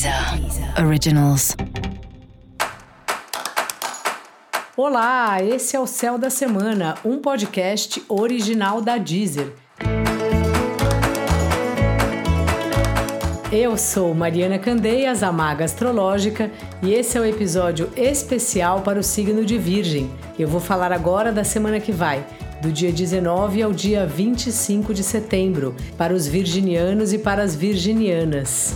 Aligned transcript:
Deezer 0.00 0.82
Originals. 0.82 1.54
Olá, 4.74 5.42
esse 5.42 5.76
é 5.76 5.80
o 5.80 5.86
Céu 5.86 6.16
da 6.16 6.30
Semana, 6.30 6.94
um 7.04 7.18
podcast 7.18 8.02
original 8.08 8.80
da 8.80 8.96
Deezer. 8.96 9.52
Eu 13.52 13.76
sou 13.76 14.14
Mariana 14.14 14.58
Candeias, 14.58 15.22
a 15.22 15.30
Maga 15.30 15.66
Astrológica, 15.66 16.50
e 16.82 16.94
esse 16.94 17.18
é 17.18 17.20
o 17.20 17.26
episódio 17.26 17.90
especial 17.94 18.80
para 18.80 18.98
o 18.98 19.02
signo 19.02 19.44
de 19.44 19.58
Virgem. 19.58 20.10
Eu 20.38 20.48
vou 20.48 20.62
falar 20.62 20.92
agora 20.92 21.30
da 21.30 21.44
semana 21.44 21.78
que 21.78 21.92
vai, 21.92 22.24
do 22.62 22.72
dia 22.72 22.90
19 22.90 23.62
ao 23.62 23.72
dia 23.74 24.06
25 24.06 24.94
de 24.94 25.02
setembro, 25.02 25.76
para 25.98 26.14
os 26.14 26.26
virginianos 26.26 27.12
e 27.12 27.18
para 27.18 27.42
as 27.42 27.54
virginianas. 27.54 28.74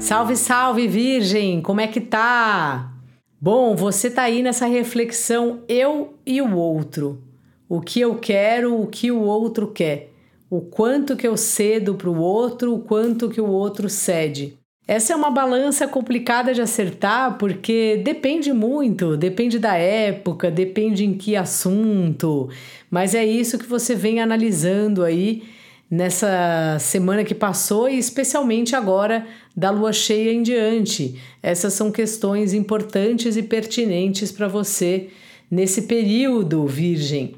Salve, 0.00 0.36
salve, 0.36 0.86
Virgem! 0.86 1.60
Como 1.60 1.80
é 1.80 1.88
que 1.88 2.00
tá? 2.00 2.92
Bom, 3.40 3.74
você 3.74 4.08
tá 4.08 4.22
aí 4.22 4.42
nessa 4.42 4.66
reflexão 4.66 5.60
eu 5.68 6.14
e 6.24 6.40
o 6.40 6.56
outro. 6.56 7.22
O 7.68 7.80
que 7.80 8.00
eu 8.00 8.14
quero, 8.14 8.80
o 8.80 8.86
que 8.86 9.10
o 9.10 9.20
outro 9.20 9.68
quer. 9.68 10.10
O 10.48 10.60
quanto 10.60 11.16
que 11.16 11.26
eu 11.26 11.36
cedo 11.36 11.94
para 11.94 12.08
o 12.08 12.18
outro, 12.18 12.74
o 12.74 12.78
quanto 12.78 13.28
que 13.28 13.40
o 13.40 13.48
outro 13.48 13.88
cede. 13.88 14.56
Essa 14.86 15.12
é 15.12 15.16
uma 15.16 15.30
balança 15.30 15.86
complicada 15.86 16.54
de 16.54 16.62
acertar 16.62 17.36
porque 17.36 18.00
depende 18.02 18.52
muito, 18.54 19.18
depende 19.18 19.58
da 19.58 19.74
época, 19.74 20.50
depende 20.50 21.04
em 21.04 21.12
que 21.12 21.36
assunto, 21.36 22.48
mas 22.90 23.14
é 23.14 23.22
isso 23.26 23.58
que 23.58 23.66
você 23.66 23.94
vem 23.94 24.22
analisando 24.22 25.04
aí 25.04 25.42
nessa 25.90 26.76
semana 26.78 27.24
que 27.24 27.34
passou 27.34 27.88
e 27.88 27.98
especialmente 27.98 28.76
agora 28.76 29.26
da 29.56 29.70
lua 29.70 29.92
cheia 29.92 30.32
em 30.32 30.42
diante. 30.42 31.20
Essas 31.42 31.72
são 31.72 31.90
questões 31.90 32.52
importantes 32.52 33.36
e 33.36 33.42
pertinentes 33.42 34.30
para 34.30 34.48
você 34.48 35.08
nesse 35.50 35.82
período, 35.82 36.66
Virgem. 36.66 37.34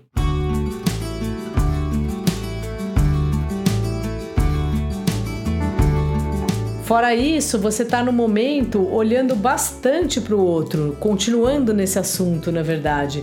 Fora 6.91 7.15
isso, 7.15 7.57
você 7.57 7.85
está 7.85 8.03
no 8.03 8.13
momento 8.13 8.85
olhando 8.93 9.37
bastante 9.37 10.21
para 10.21 10.35
o 10.35 10.45
outro, 10.45 10.97
continuando 10.99 11.73
nesse 11.73 12.01
assunto, 12.01 12.51
na 12.51 12.63
verdade. 12.63 13.23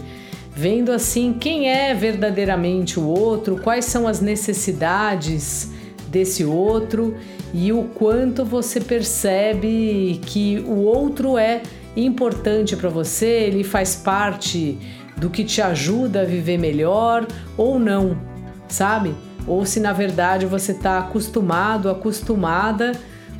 Vendo 0.59 0.91
assim 0.91 1.33
quem 1.33 1.69
é 1.69 1.93
verdadeiramente 1.93 2.99
o 2.99 3.05
outro, 3.05 3.61
quais 3.61 3.85
são 3.85 4.07
as 4.07 4.21
necessidades 4.21 5.69
desse 6.07 6.43
outro 6.43 7.15
e 7.53 7.71
o 7.71 7.83
quanto 7.83 8.43
você 8.43 8.81
percebe 8.81 10.19
que 10.25 10.57
o 10.67 10.77
outro 10.77 11.37
é 11.37 11.61
importante 11.95 12.75
para 12.75 12.89
você, 12.89 13.27
ele 13.27 13.63
faz 13.63 13.97
parte 13.97 14.79
do 15.15 15.29
que 15.29 15.43
te 15.43 15.61
ajuda 15.61 16.21
a 16.21 16.25
viver 16.25 16.57
melhor 16.57 17.27
ou 17.55 17.77
não, 17.77 18.17
sabe? 18.67 19.13
Ou 19.45 19.63
se 19.63 19.79
na 19.79 19.93
verdade 19.93 20.47
você 20.47 20.71
está 20.71 20.97
acostumado, 20.97 21.87
acostumada 21.87 22.93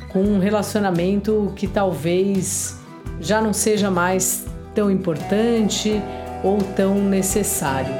com 0.08 0.22
um 0.22 0.38
relacionamento 0.38 1.52
que 1.56 1.66
talvez 1.66 2.78
já 3.20 3.40
não 3.40 3.52
seja 3.52 3.90
mais 3.90 4.46
tão 4.72 4.88
importante 4.88 6.00
ou 6.42 6.58
tão 6.58 7.02
necessário. 7.02 7.94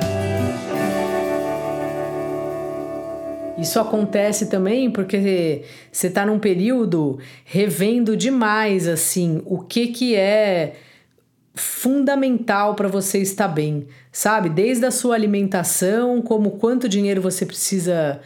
Isso 3.59 3.81
acontece 3.81 4.47
também 4.47 4.91
porque 4.91 5.65
você 5.91 6.07
está 6.07 6.25
num 6.25 6.39
período 6.39 7.19
revendo 7.45 8.17
demais 8.17 8.87
assim 8.87 9.43
o 9.45 9.59
que 9.59 9.89
que 9.89 10.15
é 10.15 10.77
fundamental 11.57 12.77
para 12.77 12.87
você 12.87 13.19
estar 13.19 13.49
bem, 13.49 13.89
sabe? 14.13 14.49
Desde 14.49 14.87
a 14.87 14.93
sua 14.93 15.17
alimentação, 15.17 16.23
como 16.23 16.53
quanto 16.53 16.89
dinheiro 16.89 17.21
você 17.21 17.45
precisa 17.45 18.21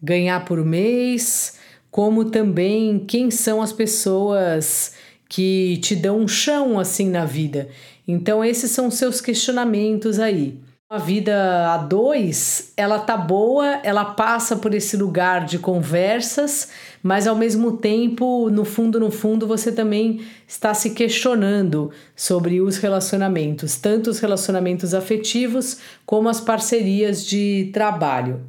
ganhar 0.00 0.44
por 0.44 0.64
mês, 0.64 1.58
como 1.90 2.26
também 2.26 3.00
quem 3.00 3.28
são 3.28 3.60
as 3.60 3.72
pessoas 3.72 4.94
que 5.28 5.78
te 5.78 5.94
dão 5.94 6.20
um 6.20 6.28
chão 6.28 6.78
assim 6.78 7.10
na 7.10 7.24
vida. 7.24 7.68
Então 8.06 8.44
esses 8.44 8.70
são 8.70 8.90
seus 8.90 9.20
questionamentos 9.20 10.18
aí. 10.18 10.58
A 10.88 10.98
vida 10.98 11.72
a 11.72 11.78
dois, 11.78 12.72
ela 12.76 13.00
tá 13.00 13.16
boa, 13.16 13.80
ela 13.82 14.04
passa 14.04 14.54
por 14.54 14.72
esse 14.72 14.96
lugar 14.96 15.44
de 15.44 15.58
conversas, 15.58 16.68
mas 17.02 17.26
ao 17.26 17.34
mesmo 17.34 17.76
tempo, 17.78 18.48
no 18.50 18.64
fundo, 18.64 19.00
no 19.00 19.10
fundo, 19.10 19.48
você 19.48 19.72
também 19.72 20.20
está 20.46 20.72
se 20.74 20.90
questionando 20.90 21.90
sobre 22.14 22.60
os 22.60 22.76
relacionamentos, 22.76 23.76
tanto 23.76 24.10
os 24.10 24.20
relacionamentos 24.20 24.94
afetivos 24.94 25.78
como 26.06 26.28
as 26.28 26.40
parcerias 26.40 27.26
de 27.26 27.68
trabalho. 27.72 28.42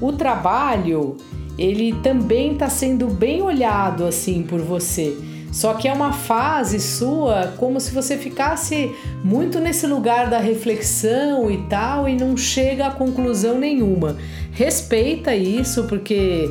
O 0.00 0.12
trabalho 0.12 1.16
ele 1.58 1.92
também 2.02 2.54
está 2.54 2.70
sendo 2.70 3.06
bem 3.08 3.42
olhado 3.42 4.04
assim 4.04 4.42
por 4.42 4.60
você. 4.60 5.16
Só 5.52 5.74
que 5.74 5.88
é 5.88 5.92
uma 5.92 6.12
fase 6.12 6.78
sua 6.78 7.52
como 7.56 7.80
se 7.80 7.92
você 7.92 8.16
ficasse 8.16 8.94
muito 9.24 9.58
nesse 9.58 9.86
lugar 9.86 10.30
da 10.30 10.38
reflexão 10.38 11.50
e 11.50 11.58
tal 11.68 12.08
e 12.08 12.16
não 12.16 12.36
chega 12.36 12.86
a 12.86 12.90
conclusão 12.90 13.58
nenhuma. 13.58 14.16
Respeita 14.52 15.34
isso 15.34 15.84
porque 15.84 16.48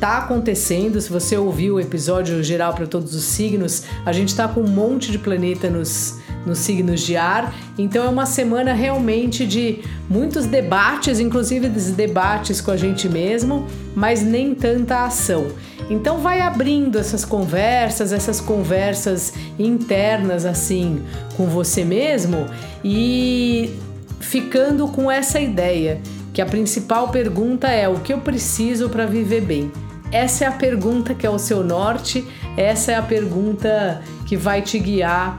tá 0.00 0.18
acontecendo. 0.18 1.00
Se 1.00 1.10
você 1.10 1.36
ouviu 1.36 1.74
o 1.74 1.80
episódio 1.80 2.42
geral 2.42 2.72
para 2.72 2.86
todos 2.86 3.14
os 3.14 3.24
signos, 3.24 3.84
a 4.04 4.12
gente 4.12 4.34
tá 4.34 4.48
com 4.48 4.60
um 4.62 4.68
monte 4.68 5.12
de 5.12 5.18
planeta 5.18 5.68
nos 5.68 6.18
nos 6.48 6.58
signos 6.58 7.00
de 7.00 7.16
ar. 7.16 7.54
Então 7.78 8.04
é 8.04 8.08
uma 8.08 8.26
semana 8.26 8.72
realmente 8.72 9.46
de 9.46 9.80
muitos 10.08 10.46
debates, 10.46 11.20
inclusive 11.20 11.68
debates 11.68 12.60
com 12.60 12.70
a 12.70 12.76
gente 12.76 13.08
mesmo, 13.08 13.66
mas 13.94 14.22
nem 14.22 14.54
tanta 14.54 15.04
ação. 15.04 15.46
Então 15.90 16.18
vai 16.18 16.40
abrindo 16.40 16.98
essas 16.98 17.24
conversas, 17.24 18.12
essas 18.12 18.40
conversas 18.40 19.32
internas 19.58 20.44
assim 20.44 21.02
com 21.36 21.46
você 21.46 21.84
mesmo 21.84 22.46
e 22.84 23.74
ficando 24.20 24.88
com 24.88 25.10
essa 25.10 25.40
ideia 25.40 26.00
que 26.32 26.42
a 26.42 26.46
principal 26.46 27.08
pergunta 27.08 27.68
é 27.68 27.88
o 27.88 28.00
que 28.00 28.12
eu 28.12 28.18
preciso 28.18 28.88
para 28.88 29.06
viver 29.06 29.40
bem. 29.40 29.72
Essa 30.12 30.44
é 30.44 30.46
a 30.46 30.52
pergunta 30.52 31.14
que 31.14 31.26
é 31.26 31.30
o 31.30 31.38
seu 31.38 31.62
norte, 31.62 32.26
essa 32.56 32.92
é 32.92 32.94
a 32.94 33.02
pergunta 33.02 34.02
que 34.26 34.36
vai 34.36 34.62
te 34.62 34.78
guiar 34.78 35.38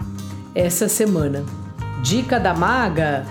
essa 0.53 0.87
semana. 0.87 1.43
Dica 2.03 2.39
da 2.39 2.53
maga: 2.53 3.25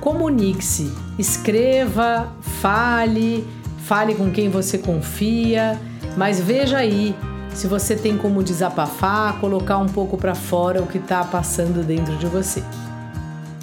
comunique-se, 0.00 0.92
escreva, 1.18 2.32
fale, 2.40 3.46
fale 3.84 4.14
com 4.14 4.30
quem 4.30 4.48
você 4.48 4.78
confia, 4.78 5.80
mas 6.16 6.40
veja 6.40 6.78
aí 6.78 7.14
se 7.54 7.66
você 7.66 7.94
tem 7.94 8.16
como 8.16 8.42
desabafar, 8.42 9.38
colocar 9.38 9.78
um 9.78 9.86
pouco 9.86 10.16
para 10.16 10.34
fora 10.34 10.82
o 10.82 10.86
que 10.86 10.98
está 10.98 11.22
passando 11.24 11.84
dentro 11.84 12.16
de 12.16 12.26
você. 12.26 12.62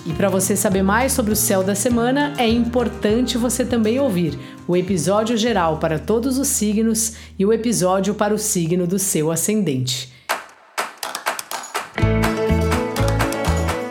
E 0.06 0.14
para 0.14 0.30
você 0.30 0.56
saber 0.56 0.82
mais 0.82 1.12
sobre 1.12 1.34
o 1.34 1.36
céu 1.36 1.64
da 1.64 1.76
semana, 1.76 2.34
é 2.38 2.48
importante 2.48 3.38
você 3.38 3.66
também 3.66 4.00
ouvir 4.00 4.40
o 4.68 4.76
episódio 4.76 5.36
geral 5.36 5.78
para 5.78 6.00
todos 6.00 6.38
os 6.38 6.48
signos 6.48 7.14
e 7.38 7.46
o 7.46 7.52
episódio 7.52 8.14
para 8.14 8.34
o 8.34 8.38
signo 8.38 8.88
do 8.88 8.98
seu 8.98 9.32
ascendente. 9.32 10.19